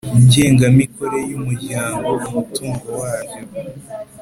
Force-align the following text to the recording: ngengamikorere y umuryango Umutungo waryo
ngengamikorere 0.23 1.19
y 1.29 1.33
umuryango 1.39 2.09
Umutungo 2.25 2.87
waryo 3.01 3.39